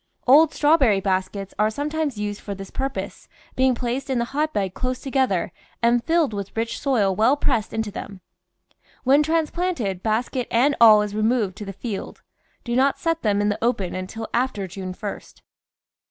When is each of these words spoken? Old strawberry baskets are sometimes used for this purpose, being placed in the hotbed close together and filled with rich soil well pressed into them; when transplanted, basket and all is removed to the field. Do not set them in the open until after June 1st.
Old 0.25 0.51
strawberry 0.51 0.99
baskets 0.99 1.53
are 1.59 1.69
sometimes 1.69 2.17
used 2.17 2.41
for 2.41 2.55
this 2.55 2.71
purpose, 2.71 3.27
being 3.55 3.75
placed 3.75 4.09
in 4.09 4.17
the 4.17 4.25
hotbed 4.33 4.73
close 4.73 4.97
together 4.99 5.51
and 5.79 6.03
filled 6.03 6.33
with 6.33 6.57
rich 6.57 6.79
soil 6.79 7.15
well 7.15 7.37
pressed 7.37 7.71
into 7.71 7.91
them; 7.91 8.19
when 9.03 9.21
transplanted, 9.21 10.01
basket 10.01 10.47
and 10.49 10.75
all 10.81 11.03
is 11.03 11.13
removed 11.13 11.55
to 11.57 11.65
the 11.65 11.71
field. 11.71 12.23
Do 12.63 12.75
not 12.75 12.97
set 12.97 13.21
them 13.21 13.41
in 13.41 13.49
the 13.49 13.63
open 13.63 13.93
until 13.93 14.27
after 14.33 14.65
June 14.67 14.95
1st. 14.95 15.41